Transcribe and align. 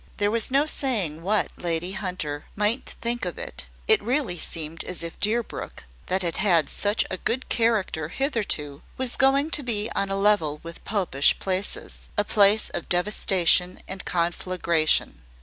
There 0.17 0.31
was 0.31 0.49
no 0.49 0.65
saying 0.65 1.21
what 1.21 1.51
Lady 1.61 1.91
Hunter 1.91 2.45
might 2.55 2.95
think 3.01 3.23
of 3.23 3.37
it; 3.37 3.67
it 3.87 4.01
really 4.01 4.39
seemed 4.39 4.83
as 4.83 5.03
if 5.03 5.19
Deerbrook, 5.19 5.83
that 6.07 6.23
had 6.23 6.37
had 6.37 6.69
such 6.69 7.05
a 7.11 7.17
good 7.17 7.49
character 7.49 8.07
hitherto, 8.09 8.81
was 8.97 9.15
going 9.15 9.51
to 9.51 9.61
be 9.61 9.91
on 9.93 10.09
a 10.09 10.17
level 10.17 10.59
with 10.63 10.83
Popish 10.85 11.37
places 11.37 12.09
a 12.17 12.23
place 12.23 12.69
of 12.69 12.89
devastation 12.89 13.79
and 13.87 14.03
conflagration. 14.03 15.21